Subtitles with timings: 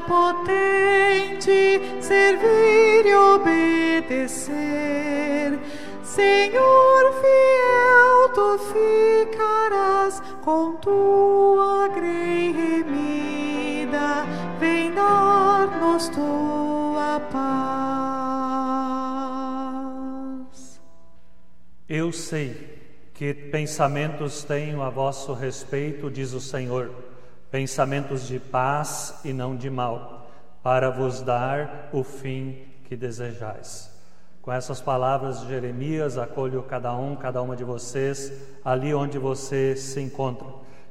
[0.00, 4.50] Potente, servir e obedecer.
[6.02, 14.26] Senhor fiel, tu ficarás com tua grei remida,
[14.58, 17.60] vem dar-nos tua paz.
[21.88, 22.78] Eu sei
[23.14, 27.09] que pensamentos tenho a vosso respeito, diz o Senhor,
[27.50, 30.30] pensamentos de paz e não de mal,
[30.62, 33.90] para vos dar o fim que desejais.
[34.42, 38.32] Com essas palavras de Jeremias, acolho cada um, cada uma de vocês,
[38.64, 40.46] ali onde você se encontra,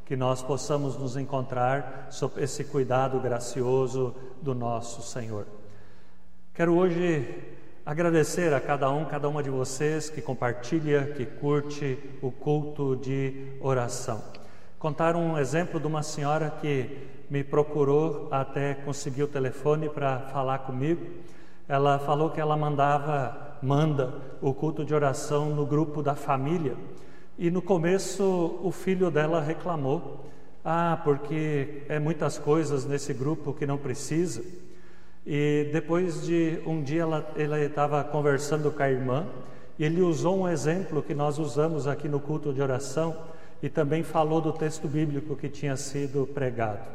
[0.06, 5.46] que nós possamos nos encontrar sob esse cuidado gracioso do nosso Senhor.
[6.54, 7.28] Quero hoje
[7.86, 13.54] agradecer a cada um, cada uma de vocês que compartilha, que curte o culto de
[13.62, 14.39] oração.
[14.80, 20.60] Contar um exemplo de uma senhora que me procurou até conseguir o telefone para falar
[20.60, 21.06] comigo.
[21.68, 26.78] Ela falou que ela mandava, manda o culto de oração no grupo da família.
[27.38, 30.26] E no começo o filho dela reclamou:
[30.64, 34.42] "Ah, porque é muitas coisas nesse grupo que não precisa".
[35.28, 37.02] E depois de um dia
[37.36, 39.28] ela estava conversando com a irmã
[39.78, 43.14] e ele usou um exemplo que nós usamos aqui no culto de oração
[43.62, 46.88] e também falou do texto bíblico que tinha sido pregado.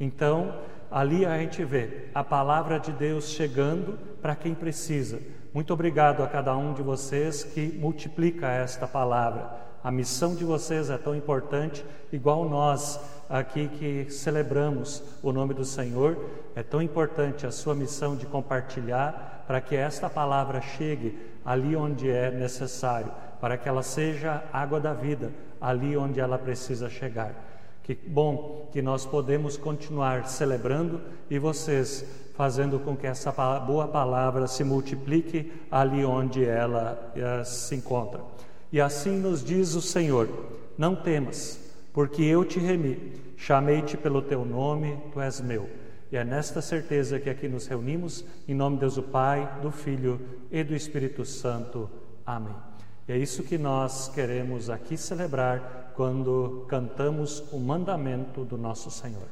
[0.00, 0.54] Então,
[0.90, 5.20] ali a gente vê a palavra de Deus chegando para quem precisa.
[5.52, 9.50] Muito obrigado a cada um de vocês que multiplica esta palavra.
[9.82, 15.64] A missão de vocês é tão importante, igual nós aqui que celebramos o nome do
[15.64, 16.16] Senhor,
[16.54, 22.10] é tão importante a sua missão de compartilhar para que esta palavra chegue ali onde
[22.10, 23.10] é necessário,
[23.40, 27.34] para que ela seja água da vida ali onde ela precisa chegar.
[27.82, 31.00] Que bom que nós podemos continuar celebrando
[31.30, 32.04] e vocês
[32.34, 38.20] fazendo com que essa boa palavra se multiplique ali onde ela uh, se encontra.
[38.70, 40.28] E assim nos diz o Senhor:
[40.76, 41.58] Não temas,
[41.92, 45.68] porque eu te remi, chamei-te pelo teu nome, tu és meu.
[46.12, 49.70] E é nesta certeza que aqui nos reunimos, em nome de Deus o Pai, do
[49.70, 50.20] Filho
[50.50, 51.90] e do Espírito Santo.
[52.24, 52.67] Amém.
[53.08, 59.28] É isso que nós queremos aqui celebrar quando cantamos o mandamento do nosso Senhor.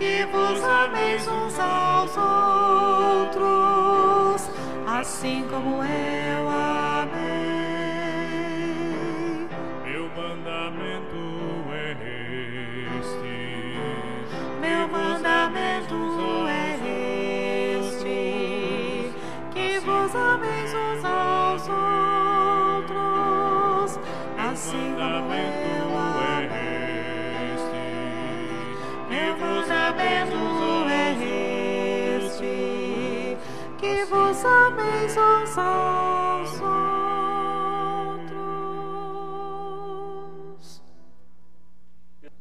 [0.00, 2.16] que vos ameis uns aos
[3.26, 4.48] outros,
[4.86, 7.09] assim como eu amei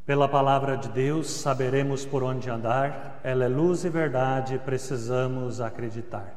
[0.10, 6.33] Pela palavra de Deus saberemos por onde andar, ela é luz e verdade, precisamos acreditar.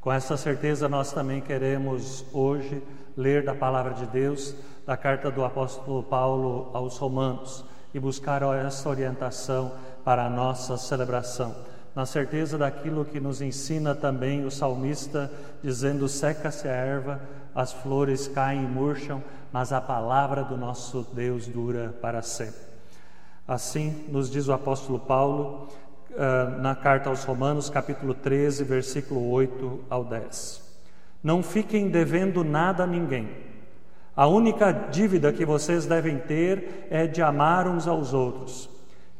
[0.00, 2.80] Com essa certeza, nós também queremos hoje
[3.16, 4.54] ler da palavra de Deus,
[4.86, 9.72] da carta do apóstolo Paulo aos Romanos e buscar essa orientação
[10.06, 11.52] para a nossa celebração.
[11.92, 15.28] Na certeza daquilo que nos ensina também o salmista,
[15.64, 17.20] dizendo: seca-se a erva,
[17.52, 19.20] as flores caem e murcham,
[19.52, 22.60] mas a palavra do nosso Deus dura para sempre.
[23.48, 25.68] Assim nos diz o apóstolo Paulo
[26.12, 30.62] uh, na carta aos Romanos, capítulo 13, versículo 8 ao 10.
[31.20, 33.28] Não fiquem devendo nada a ninguém.
[34.14, 38.75] A única dívida que vocês devem ter é de amar uns aos outros.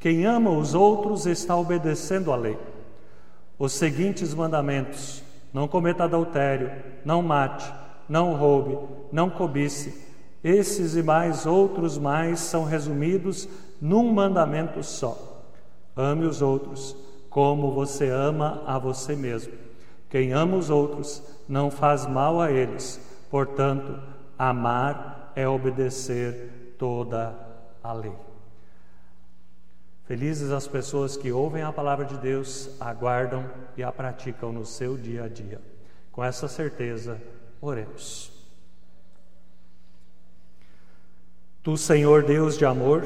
[0.06, 2.56] Quem ama os outros está obedecendo à lei.
[3.58, 5.20] Os seguintes mandamentos:
[5.52, 6.70] não cometa adultério,
[7.04, 7.68] não mate,
[8.08, 8.78] não roube,
[9.10, 10.06] não cobice.
[10.44, 13.48] Esses e mais outros mais são resumidos
[13.82, 15.42] num mandamento só:
[15.96, 16.94] ame os outros
[17.28, 19.54] como você ama a você mesmo.
[20.08, 23.00] Quem ama os outros não faz mal a eles.
[23.28, 23.98] Portanto,
[24.38, 27.34] amar é obedecer toda
[27.82, 28.25] a lei.
[30.06, 33.44] Felizes as pessoas que ouvem a palavra de Deus, aguardam
[33.76, 35.60] e a praticam no seu dia a dia.
[36.12, 37.20] Com essa certeza,
[37.60, 38.30] oremos.
[41.60, 43.04] Tu, Senhor Deus de amor,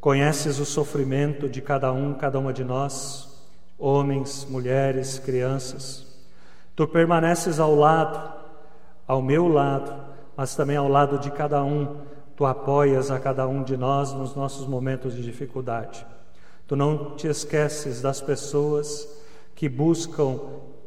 [0.00, 3.46] conheces o sofrimento de cada um, cada uma de nós,
[3.78, 6.06] homens, mulheres, crianças.
[6.74, 8.34] Tu permaneces ao lado,
[9.06, 9.94] ao meu lado,
[10.34, 12.00] mas também ao lado de cada um
[12.38, 16.06] Tu apoias a cada um de nós nos nossos momentos de dificuldade.
[16.68, 19.08] Tu não te esqueces das pessoas
[19.56, 20.38] que buscam,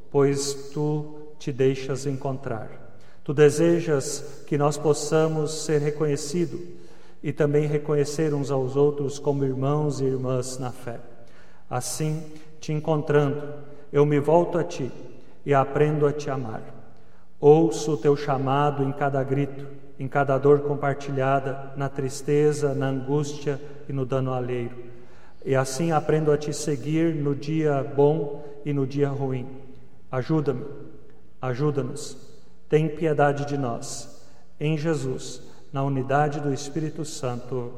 [0.10, 2.96] pois tu te deixas encontrar.
[3.22, 6.62] Tu desejas que nós possamos ser reconhecidos
[7.22, 11.02] e também reconhecer uns aos outros como irmãos e irmãs na fé.
[11.70, 12.32] Assim,
[12.62, 13.44] te encontrando,
[13.92, 14.90] eu me volto a ti
[15.46, 16.64] e aprendo a te amar.
[17.42, 23.62] Ouço o teu chamado em cada grito em cada dor compartilhada, na tristeza, na angústia
[23.88, 24.72] e no dano alheio.
[25.46, 29.48] E assim aprendo a te seguir no dia bom e no dia ruim.
[30.12, 30.66] Ajuda-me,
[31.40, 32.18] ajuda-nos.
[32.68, 34.28] Tem piedade de nós.
[34.60, 37.72] Em Jesus, na unidade do Espírito Santo.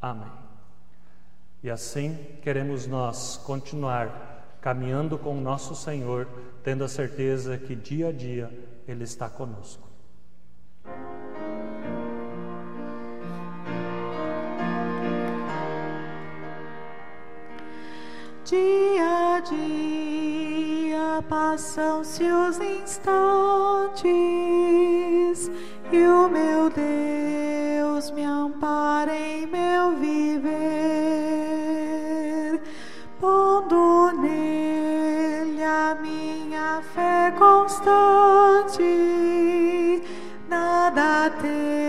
[0.00, 0.32] Amém.
[1.62, 6.26] E assim queremos nós continuar caminhando com o nosso Senhor,
[6.64, 8.50] tendo a certeza que dia a dia
[8.88, 9.85] Ele está conosco.
[18.48, 24.06] Dia a dia passam-se os instantes
[25.90, 30.52] e o meu Deus me ampara em meu viver,
[33.18, 38.84] pondo nele a minha fé constante.
[40.48, 41.85] Nada temo,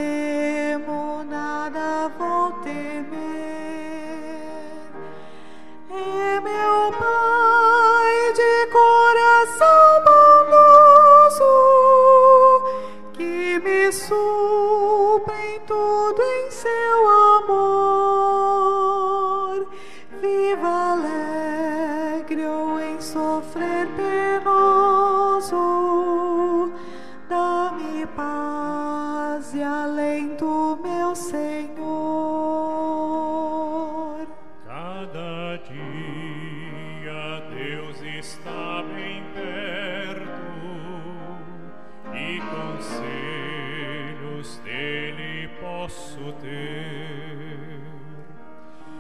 [44.63, 47.81] dele posso ter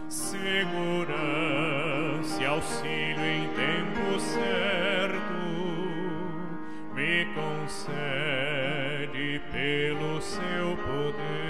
[0.09, 0.77] segurança
[2.41, 5.33] e auxílio em tempo certo
[6.93, 11.46] me concede pelo seu poder.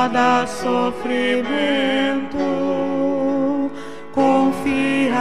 [0.00, 2.38] Cada sofrimento,
[4.14, 5.12] confiar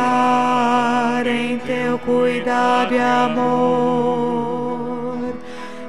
[1.27, 3.97] em teu cuidado e amor,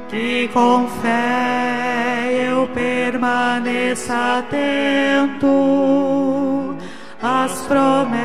[0.09, 5.47] que com fé eu permaneça atento
[7.23, 8.17] às promessas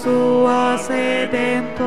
[0.00, 1.84] tuas, Redentor,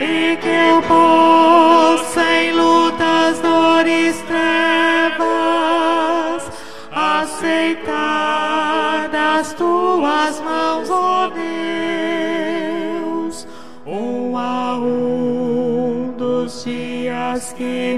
[0.00, 4.19] e que eu possa em lutas, dores,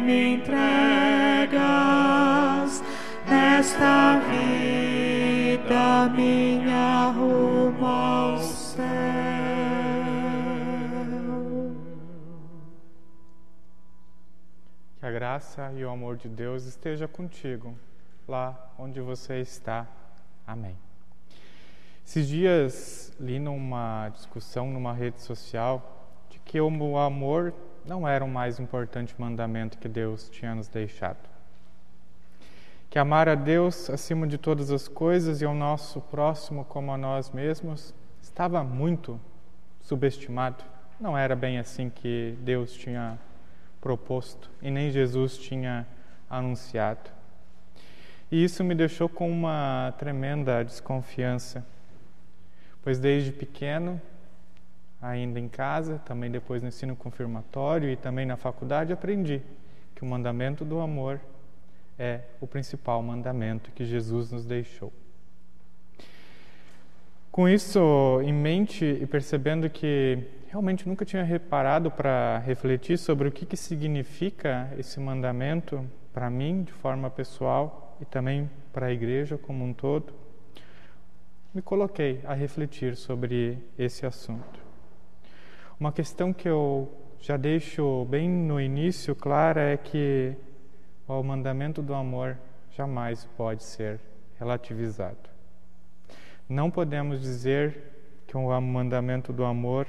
[0.01, 0.73] me entregas
[3.29, 8.83] nesta vida minha rumo ao céu.
[14.99, 17.77] Que a graça e o amor de Deus esteja contigo
[18.27, 19.87] lá onde você está.
[20.47, 20.77] Amém.
[22.07, 27.55] Esses dias li numa discussão numa rede social de que o amor
[27.85, 31.31] não era o mais importante mandamento que Deus tinha nos deixado.
[32.89, 36.99] que amar a Deus acima de todas as coisas e ao nosso próximo como a
[36.99, 39.19] nós mesmos estava muito
[39.81, 40.63] subestimado.
[41.01, 43.19] Não era bem assim que Deus tinha
[43.81, 45.87] proposto e nem Jesus tinha
[46.29, 47.11] anunciado.
[48.31, 51.67] E isso me deixou com uma tremenda desconfiança,
[52.83, 54.01] pois desde pequeno,
[55.03, 59.43] ainda em casa, também depois no ensino confirmatório e também na faculdade, aprendi
[59.97, 61.21] que o mandamento do amor
[61.99, 64.93] é o principal mandamento que Jesus nos deixou.
[67.33, 70.19] Com isso em mente e percebendo que
[70.49, 76.63] realmente nunca tinha reparado para refletir sobre o que, que significa esse mandamento para mim
[76.63, 80.13] de forma pessoal e também para a igreja como um todo,
[81.55, 84.62] me coloquei a refletir sobre esse assunto.
[85.83, 90.33] Uma questão que eu já deixo bem no início clara é que
[91.09, 92.39] o mandamento do amor
[92.71, 93.99] jamais pode ser
[94.39, 95.29] relativizado.
[96.49, 97.83] Não podemos dizer
[98.29, 99.89] que o mandamento do amor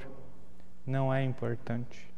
[0.84, 2.12] não é importante,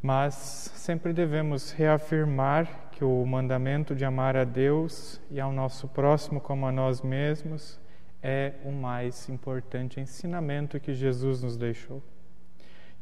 [0.00, 6.40] mas sempre devemos reafirmar que o mandamento de amar a Deus e ao nosso próximo
[6.40, 7.78] como a nós mesmos
[8.22, 12.02] é o mais importante ensinamento que Jesus nos deixou.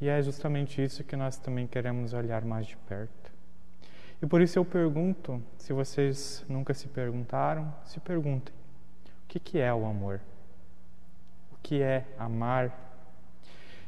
[0.01, 3.31] E é justamente isso que nós também queremos olhar mais de perto.
[4.23, 8.55] E por isso eu pergunto, se vocês nunca se perguntaram, se perguntem:
[9.25, 10.21] o que, que é o amor?
[11.53, 12.89] O que é amar?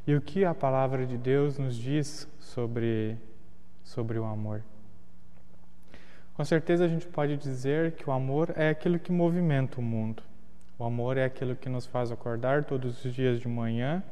[0.07, 3.17] E o que a palavra de Deus nos diz sobre,
[3.85, 4.63] sobre o amor?
[6.35, 10.23] Com certeza a gente pode dizer que o amor é aquilo que movimenta o mundo.
[10.79, 14.03] O amor é aquilo que nos faz acordar todos os dias de manhã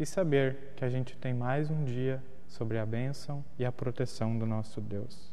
[0.00, 4.36] e saber que a gente tem mais um dia sobre a bênção e a proteção
[4.38, 5.30] do nosso Deus.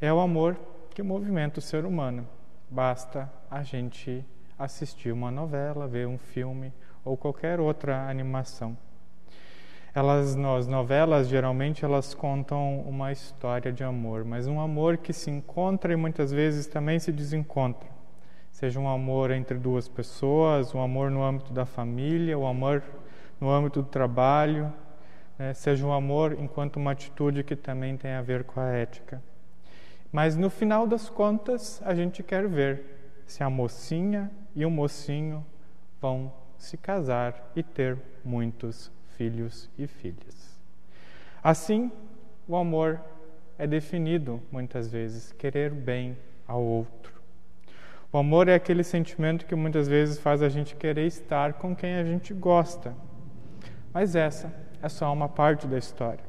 [0.00, 0.58] É o amor
[0.94, 2.26] que movimenta o ser humano.
[2.70, 4.24] Basta a gente
[4.58, 6.72] assistir uma novela, ver um filme
[7.04, 8.78] ou qualquer outra animação.
[9.94, 15.30] Elas, as novelas geralmente elas contam uma história de amor, mas um amor que se
[15.30, 17.90] encontra e muitas vezes também se desencontra.
[18.50, 22.82] Seja um amor entre duas pessoas, um amor no âmbito da família, o um amor
[23.42, 24.72] no âmbito do trabalho,
[25.36, 25.52] né?
[25.52, 29.20] seja um amor enquanto uma atitude que também tem a ver com a ética.
[30.12, 32.84] Mas no final das contas, a gente quer ver
[33.26, 35.44] se a mocinha e o mocinho
[36.00, 40.56] vão se casar e ter muitos filhos e filhas.
[41.42, 41.90] Assim,
[42.46, 43.00] o amor
[43.58, 47.20] é definido muitas vezes querer bem ao outro.
[48.12, 51.96] O amor é aquele sentimento que muitas vezes faz a gente querer estar com quem
[51.96, 52.94] a gente gosta.
[53.92, 56.24] Mas essa é só uma parte da história.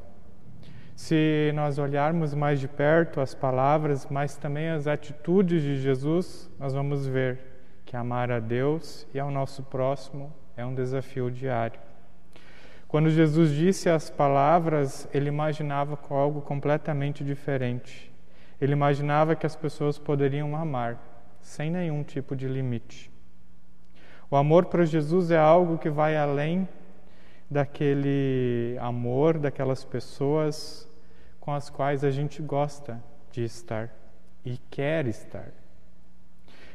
[0.94, 6.72] Se nós olharmos mais de perto as palavras, mas também as atitudes de Jesus, nós
[6.72, 7.40] vamos ver
[7.84, 11.80] que amar a Deus e ao nosso próximo é um desafio diário.
[12.86, 18.12] Quando Jesus disse as palavras, ele imaginava algo completamente diferente.
[18.60, 20.96] Ele imaginava que as pessoas poderiam amar
[21.40, 23.10] sem nenhum tipo de limite.
[24.30, 26.68] O amor para Jesus é algo que vai além
[27.50, 30.88] daquele amor, daquelas pessoas
[31.40, 33.94] com as quais a gente gosta de estar
[34.44, 35.52] e quer estar.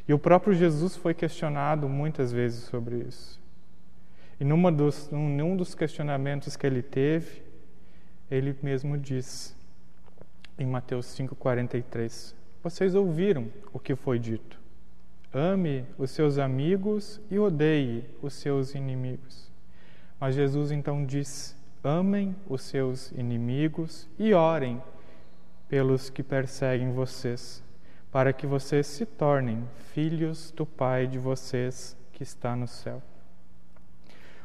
[0.07, 3.39] E o próprio Jesus foi questionado muitas vezes sobre isso.
[4.39, 7.43] E numa dos, num dos questionamentos que ele teve,
[8.29, 9.55] ele mesmo diz,
[10.57, 12.33] em Mateus 5,43:
[12.63, 14.59] Vocês ouviram o que foi dito.
[15.33, 19.48] Ame os seus amigos e odeie os seus inimigos.
[20.19, 24.81] Mas Jesus então diz: amem os seus inimigos e orem
[25.67, 27.63] pelos que perseguem vocês,
[28.11, 33.01] para que vocês se tornem filhos do Pai de vocês que está no céu.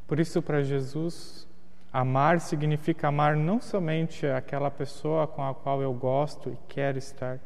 [0.06, 1.48] Por isso, para Jesus,
[1.92, 7.40] amar significa amar não somente aquela pessoa com a qual eu gosto e quero estar,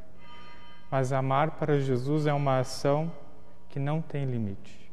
[0.91, 3.11] mas amar para Jesus é uma ação
[3.69, 4.91] que não tem limite.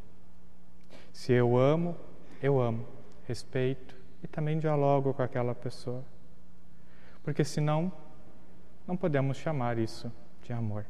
[1.11, 1.97] Se eu amo,
[2.41, 2.94] eu amo
[3.27, 6.03] respeito e também dialogo com aquela pessoa.
[7.23, 7.91] Porque senão,
[8.87, 10.11] não podemos chamar isso
[10.43, 10.85] de amor.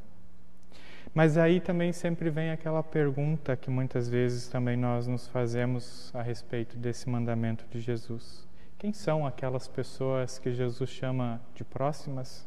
[1.14, 6.20] Mas aí também sempre vem aquela pergunta que muitas vezes também nós nos fazemos a
[6.20, 8.46] respeito desse mandamento de Jesus.
[8.78, 12.46] Quem são aquelas pessoas que Jesus chama de próximas?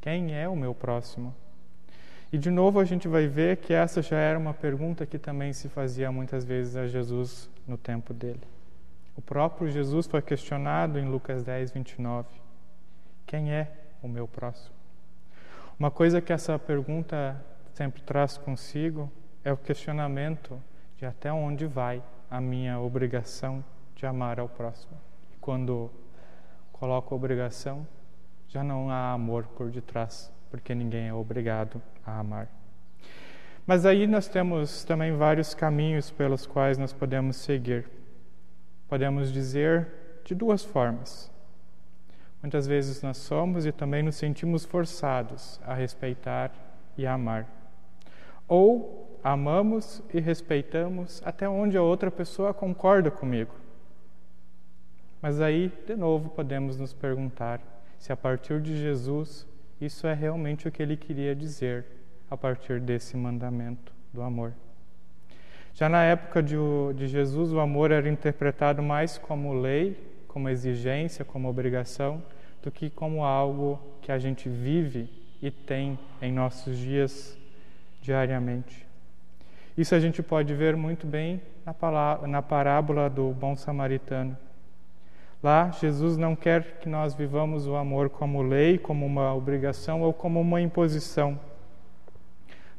[0.00, 1.34] Quem é o meu próximo?
[2.30, 5.52] E de novo a gente vai ver que essa já era uma pergunta que também
[5.52, 8.42] se fazia muitas vezes a Jesus no tempo dele.
[9.16, 12.28] O próprio Jesus foi questionado em Lucas 10, 29.
[13.26, 13.70] Quem é
[14.02, 14.74] o meu próximo?
[15.78, 17.42] Uma coisa que essa pergunta
[17.74, 19.10] sempre traz consigo
[19.44, 20.60] é o questionamento
[20.96, 23.64] de até onde vai a minha obrigação
[23.94, 24.96] de amar ao próximo.
[25.32, 25.90] E quando
[26.72, 27.86] coloco obrigação,
[28.48, 32.61] já não há amor por detrás, porque ninguém é obrigado a amar.
[33.66, 37.88] Mas aí nós temos também vários caminhos pelos quais nós podemos seguir.
[38.88, 39.88] Podemos dizer
[40.24, 41.30] de duas formas.
[42.42, 46.50] Muitas vezes nós somos e também nos sentimos forçados a respeitar
[46.98, 47.46] e a amar.
[48.48, 53.54] Ou amamos e respeitamos até onde a outra pessoa concorda comigo.
[55.20, 57.60] Mas aí, de novo, podemos nos perguntar
[57.96, 59.46] se a partir de Jesus
[59.80, 62.01] isso é realmente o que ele queria dizer
[62.32, 64.52] a partir desse mandamento do amor.
[65.74, 66.56] Já na época de,
[66.96, 72.22] de Jesus, o amor era interpretado mais como lei como exigência, como obrigação,
[72.62, 75.10] do que como algo que a gente vive
[75.42, 77.36] e tem em nossos dias
[78.00, 78.86] diariamente.
[79.76, 84.36] Isso a gente pode ver muito bem na, palavra, na parábola do bom samaritano.
[85.42, 90.14] Lá, Jesus não quer que nós vivamos o amor como lei, como uma obrigação ou
[90.14, 91.38] como uma imposição,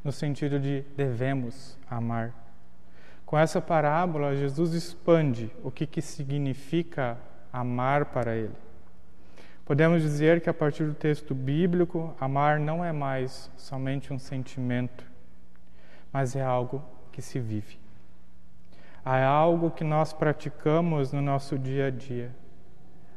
[0.04, 2.32] no sentido de devemos amar.
[3.24, 7.18] Com essa parábola, Jesus expande o que, que significa
[7.50, 8.54] amar para Ele.
[9.64, 15.10] Podemos dizer que a partir do texto bíblico, amar não é mais somente um sentimento,
[16.12, 17.78] mas é algo que se vive.
[19.06, 22.30] É algo que nós praticamos no nosso dia a dia.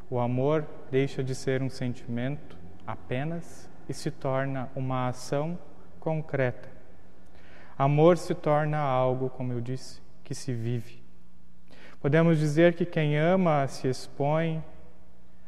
[0.09, 5.59] O amor deixa de ser um sentimento apenas e se torna uma ação
[5.99, 6.76] concreta.
[7.77, 11.03] Amor se torna algo, como eu disse, que se vive.
[12.01, 14.63] Podemos dizer que quem ama se expõe,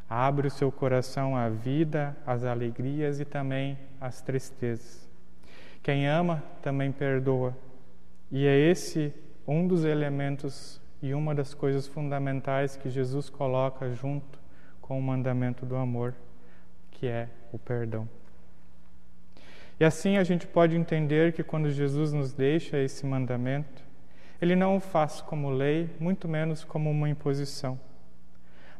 [0.07, 5.09] abre o seu coração à vida, às alegrias e também às tristezas.
[5.81, 7.55] Quem ama também perdoa.
[8.31, 9.13] E é esse
[9.47, 14.39] um dos elementos e uma das coisas fundamentais que Jesus coloca junto
[14.81, 16.13] com o mandamento do amor,
[16.91, 18.07] que é o perdão.
[19.79, 23.81] E assim a gente pode entender que quando Jesus nos deixa esse mandamento,
[24.41, 27.79] ele não o faz como lei, muito menos como uma imposição,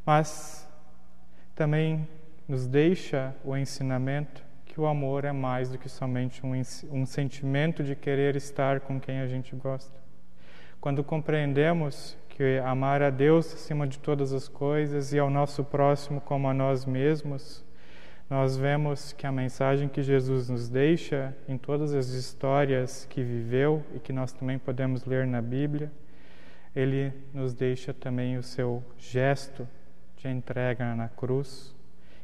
[0.06, 0.68] mas
[1.56, 2.08] também
[2.48, 6.54] nos deixa o ensinamento que o amor é mais do que somente um,
[6.92, 9.98] um sentimento de querer estar com quem a gente gosta.
[10.82, 16.22] Quando compreendemos que amar a Deus acima de todas as coisas e ao nosso próximo
[16.22, 17.64] como a nós mesmos,
[18.30, 23.84] nós vemos que a mensagem que Jesus nos deixa em todas as histórias que viveu
[23.96, 25.92] e que nós também podemos ler na Bíblia,
[26.76, 29.68] ele nos deixa também o seu gesto
[30.16, 31.76] de entrega na cruz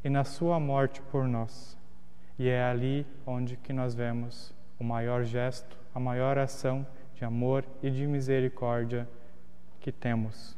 [0.03, 1.75] e na sua morte por nós.
[2.37, 7.65] E é ali onde que nós vemos o maior gesto, a maior ação de amor
[7.81, 9.09] e de misericórdia
[9.79, 10.55] que temos.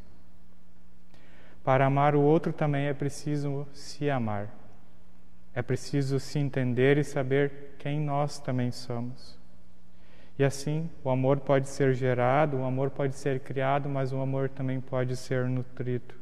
[1.63, 4.49] Para amar o outro também é preciso se amar.
[5.58, 9.36] É preciso se entender e saber quem nós também somos.
[10.38, 14.50] E assim, o amor pode ser gerado, o amor pode ser criado, mas o amor
[14.50, 16.13] também pode ser nutrido.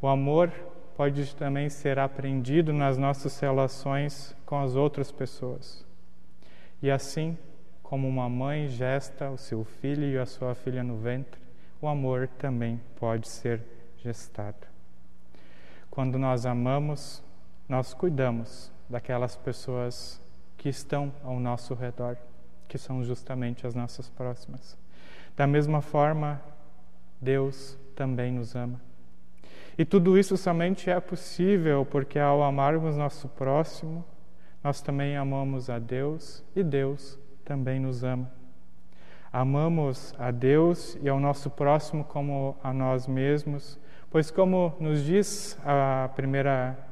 [0.00, 0.50] O amor
[0.96, 5.84] pode também ser aprendido nas nossas relações com as outras pessoas.
[6.80, 7.36] E assim,
[7.82, 11.42] como uma mãe gesta o seu filho e a sua filha no ventre,
[11.78, 13.60] o amor também pode ser
[13.98, 14.66] gestado.
[15.90, 17.22] Quando nós amamos,
[17.72, 20.20] nós cuidamos daquelas pessoas
[20.58, 22.18] que estão ao nosso redor,
[22.68, 24.76] que são justamente as nossas próximas.
[25.34, 26.38] Da mesma forma,
[27.18, 28.78] Deus também nos ama.
[29.78, 34.04] E tudo isso somente é possível porque, ao amarmos nosso próximo,
[34.62, 38.30] nós também amamos a Deus e Deus também nos ama.
[39.32, 43.80] Amamos a Deus e ao nosso próximo como a nós mesmos,
[44.10, 46.91] pois, como nos diz a primeira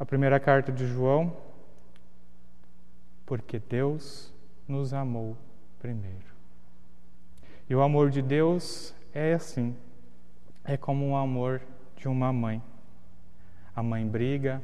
[0.00, 1.36] a primeira carta de João,
[3.26, 4.32] porque Deus
[4.66, 5.36] nos amou
[5.78, 6.24] primeiro.
[7.68, 9.76] E o amor de Deus é assim,
[10.64, 11.60] é como o amor
[11.96, 12.62] de uma mãe.
[13.76, 14.62] A mãe briga,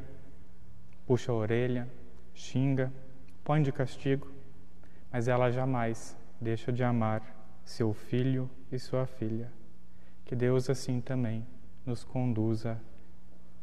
[1.06, 1.86] puxa a orelha,
[2.32, 2.90] xinga,
[3.44, 4.32] põe de castigo,
[5.12, 7.22] mas ela jamais deixa de amar
[7.62, 9.52] seu filho e sua filha.
[10.24, 11.46] Que Deus assim também
[11.84, 12.80] nos conduza.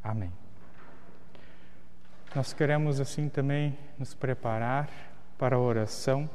[0.03, 0.42] Amém.
[2.35, 4.89] Nós queremos assim também nos preparar
[5.37, 6.27] para a oração,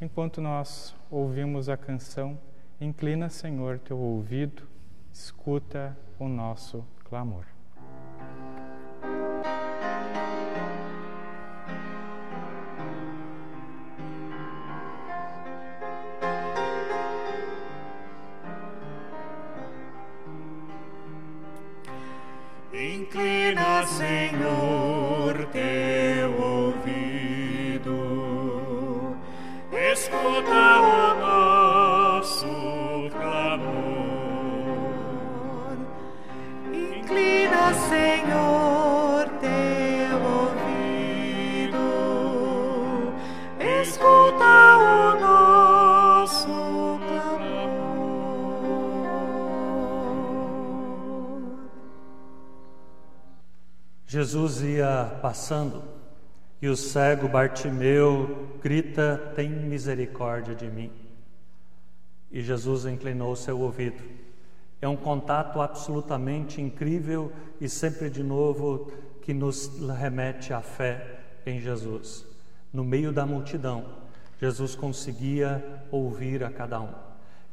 [0.00, 2.38] enquanto nós ouvimos a canção
[2.78, 4.68] Inclina, Senhor, teu ouvido,
[5.10, 7.46] escuta o nosso clamor.
[54.36, 55.82] Jesus ia passando
[56.60, 60.92] e o cego Bartimeu grita: Tem misericórdia de mim.
[62.30, 64.02] E Jesus inclinou seu ouvido.
[64.78, 71.58] É um contato absolutamente incrível e sempre de novo que nos remete à fé em
[71.58, 72.26] Jesus.
[72.70, 73.86] No meio da multidão,
[74.38, 76.92] Jesus conseguia ouvir a cada um.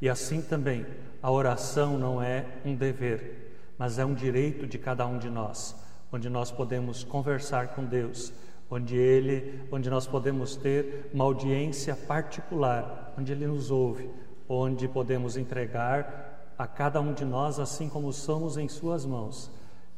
[0.02, 0.86] E assim também,
[1.22, 5.82] a oração não é um dever, mas é um direito de cada um de nós,
[6.14, 8.32] onde nós podemos conversar com Deus,
[8.70, 14.08] onde ele, onde nós podemos ter uma audiência particular, onde ele nos ouve,
[14.48, 19.50] onde podemos entregar a cada um de nós assim como somos em suas mãos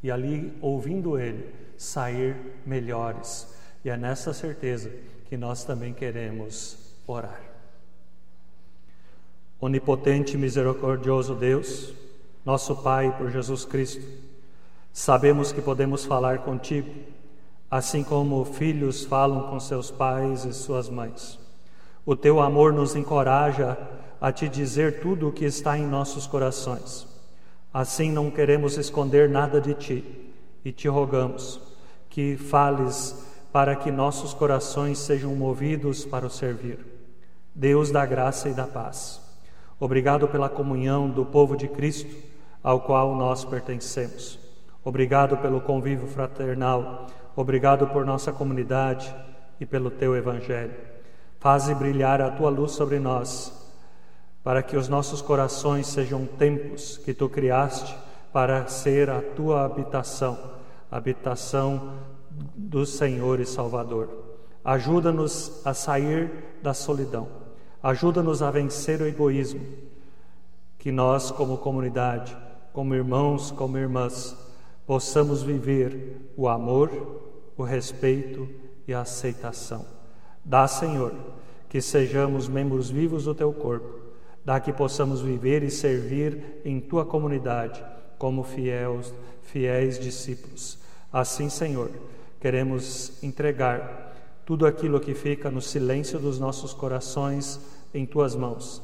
[0.02, 3.54] e ali ouvindo ele sair melhores.
[3.84, 4.90] E é nessa certeza
[5.26, 7.42] que nós também queremos orar.
[9.60, 11.94] Onipotente e misericordioso Deus,
[12.46, 14.06] nosso Pai por Jesus Cristo,
[14.96, 16.90] sabemos que podemos falar contigo,
[17.70, 21.38] assim como filhos falam com seus pais e suas mães.
[22.06, 23.78] O teu amor nos encoraja
[24.22, 27.06] a te dizer tudo o que está em nossos corações.
[27.74, 31.60] Assim não queremos esconder nada de ti e te rogamos
[32.10, 36.80] que fales para que nossos corações sejam movidos para o servir.
[37.54, 39.20] Deus da graça e da paz.
[39.78, 42.16] Obrigado pela comunhão do povo de Cristo
[42.64, 44.45] ao qual nós pertencemos.
[44.86, 47.08] Obrigado pelo convívio fraternal.
[47.36, 49.14] Obrigado por nossa comunidade
[49.60, 50.76] e pelo teu evangelho.
[51.40, 53.52] Faze brilhar a tua luz sobre nós,
[54.44, 57.98] para que os nossos corações sejam templos que tu criaste
[58.32, 60.38] para ser a tua habitação,
[60.92, 61.94] habitação
[62.30, 64.08] do Senhor e Salvador.
[64.64, 67.28] Ajuda-nos a sair da solidão.
[67.82, 69.66] Ajuda-nos a vencer o egoísmo.
[70.78, 72.38] Que nós, como comunidade,
[72.72, 74.45] como irmãos, como irmãs,
[74.86, 76.92] possamos viver o amor,
[77.58, 78.48] o respeito
[78.88, 79.86] e a aceitação.
[80.44, 81.14] Dá, Senhor,
[81.70, 84.00] que sejamos membros vivos do teu corpo.
[84.44, 87.84] Dá que possamos viver e servir em tua comunidade
[88.18, 90.78] como fiéis, fiéis discípulos.
[91.12, 91.90] Assim, Senhor,
[92.40, 94.14] queremos entregar
[94.46, 97.60] tudo aquilo que fica no silêncio dos nossos corações
[97.94, 98.82] em tuas mãos.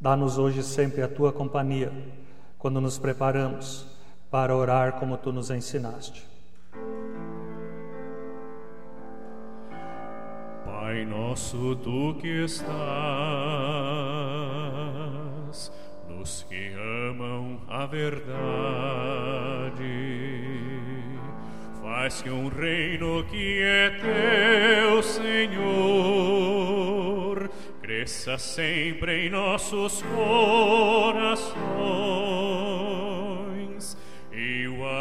[0.00, 1.92] Dá-nos hoje sempre a tua companhia
[2.58, 3.86] quando nos preparamos
[4.32, 6.26] para orar como tu nos ensinaste.
[10.64, 12.72] Pai nosso, tu que estás
[16.08, 16.72] nos que
[17.10, 18.22] amam a verdade,
[21.82, 25.60] faz que um reino que é teu, Senhor,
[27.82, 31.52] cresça sempre em nossos corações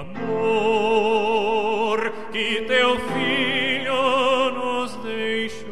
[0.02, 2.00] amor
[2.32, 5.68] que teu filho nos deixou,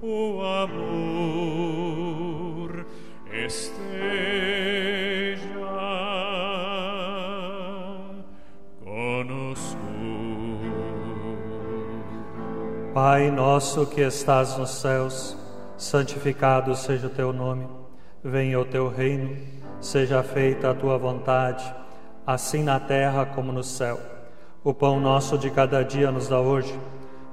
[0.00, 1.74] o amor
[3.32, 3.84] esteja
[8.84, 9.78] conosco.
[12.92, 15.36] Pai nosso que estás nos céus,
[15.76, 17.66] santificado seja o teu nome.
[18.22, 19.36] Venha o teu reino,
[19.80, 21.83] seja feita a tua vontade,
[22.26, 23.98] assim na terra como no céu.
[24.62, 26.78] O pão nosso de cada dia nos dá hoje.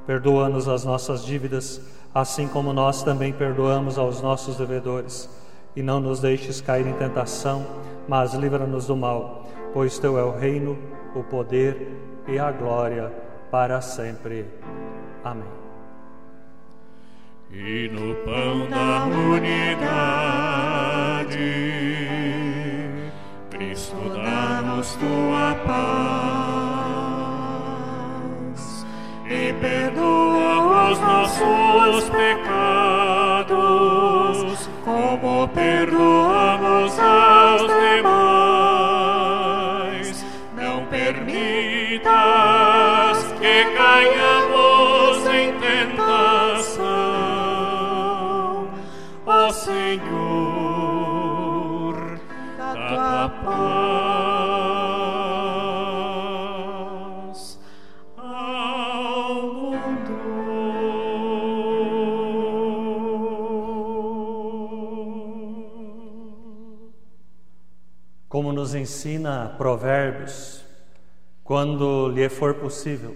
[0.06, 1.82] Perdoa-nos as nossas dívidas,
[2.14, 5.30] assim como nós também perdoamos aos nossos devedores.
[5.76, 7.66] E não nos deixes cair em tentação,
[8.08, 10.78] mas livra-nos do mal, pois teu é o reino,
[11.16, 11.88] o poder
[12.28, 13.12] e a glória
[13.50, 14.46] para sempre.
[15.24, 15.62] Amém.
[17.54, 19.52] E no pão da unidade,
[23.50, 24.10] Cristo
[24.82, 26.86] dá-nos tua paz
[29.30, 33.48] e perdoa os nossos pecados,
[34.84, 38.31] como perdoamos aos demais.
[69.58, 70.64] Provérbios,
[71.44, 73.16] quando lhe for possível,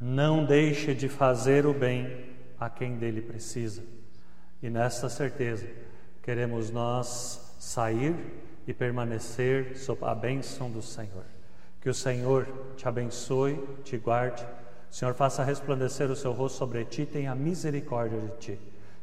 [0.00, 3.82] não deixe de fazer o bem a quem dele precisa.
[4.62, 5.66] E nesta certeza,
[6.22, 8.14] queremos nós sair
[8.66, 11.24] e permanecer sob a bênção do Senhor.
[11.80, 12.46] Que o Senhor
[12.76, 14.44] te abençoe, te guarde.
[14.90, 18.58] O Senhor faça resplandecer o seu rosto sobre ti, tenha misericórdia de ti.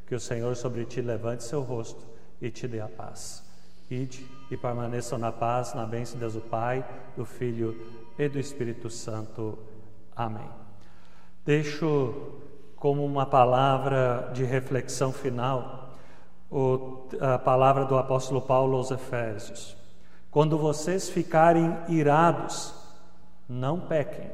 [0.07, 2.05] Que o Senhor sobre ti levante seu rosto
[2.41, 3.43] e te dê a paz.
[3.89, 6.85] Ide e permaneçam na paz, na bênção de Deus o Pai,
[7.15, 7.75] do Filho
[8.17, 9.57] e do Espírito Santo.
[10.15, 10.49] Amém.
[11.45, 12.13] Deixo
[12.75, 15.89] como uma palavra de reflexão final
[17.21, 19.77] a palavra do apóstolo Paulo aos Efésios.
[20.31, 22.73] Quando vocês ficarem irados,
[23.47, 24.31] não pequem.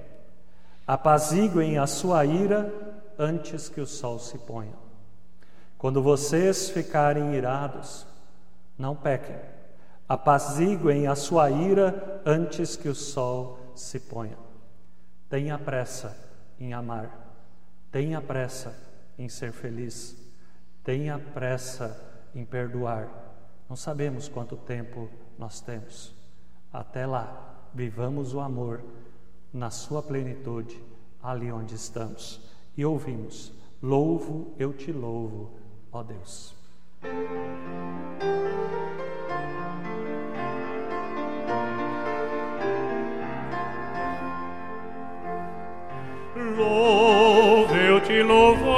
[0.87, 2.73] Apaziguem a sua ira
[3.17, 4.73] antes que o sol se ponha.
[5.77, 8.05] Quando vocês ficarem irados,
[8.77, 9.54] não pequem.
[10.07, 14.37] Apaziguem a sua ira antes que o sol se ponha.
[15.27, 16.15] Tenha pressa
[16.59, 17.09] em amar.
[17.91, 18.75] Tenha pressa
[19.17, 20.15] em ser feliz.
[20.83, 21.99] Tenha pressa
[22.35, 23.09] em perdoar.
[23.67, 26.13] Não sabemos quanto tempo nós temos.
[26.71, 28.83] Até lá, vivamos o amor
[29.51, 30.81] na sua plenitude,
[31.23, 32.41] ali onde estamos.
[32.77, 35.57] E ouvimos: Louvo, eu te louvo,
[35.91, 36.53] ó Deus.
[46.57, 48.74] Louvo, eu te louvo,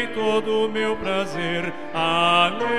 [0.00, 1.72] e todo meu prazer.
[1.94, 2.76] Aleluia.